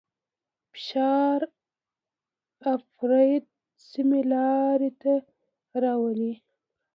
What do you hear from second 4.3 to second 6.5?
لارې ته راولي.